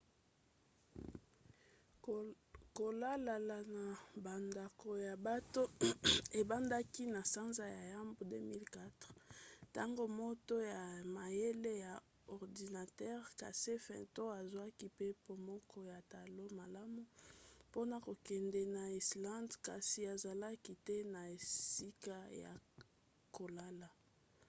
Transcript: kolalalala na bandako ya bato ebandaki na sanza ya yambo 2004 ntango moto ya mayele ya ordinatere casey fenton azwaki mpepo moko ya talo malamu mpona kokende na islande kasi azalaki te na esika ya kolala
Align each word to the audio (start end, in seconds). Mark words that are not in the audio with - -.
kolalalala 2.77 3.57
na 3.75 3.85
bandako 4.25 4.89
ya 5.07 5.13
bato 5.27 5.61
ebandaki 6.39 7.03
na 7.15 7.21
sanza 7.33 7.65
ya 7.77 7.81
yambo 7.93 8.19
2004 8.31 8.89
ntango 9.67 10.03
moto 10.21 10.55
ya 10.73 10.81
mayele 11.15 11.71
ya 11.85 11.93
ordinatere 12.37 13.17
casey 13.39 13.77
fenton 13.85 14.29
azwaki 14.41 14.85
mpepo 14.93 15.31
moko 15.49 15.77
ya 15.91 15.99
talo 16.11 16.43
malamu 16.59 17.01
mpona 17.67 17.95
kokende 18.05 18.61
na 18.75 18.83
islande 19.01 19.53
kasi 19.67 19.99
azalaki 20.13 20.73
te 20.85 20.95
na 21.13 21.21
esika 21.37 22.17
ya 22.43 22.51
kolala 23.35 23.89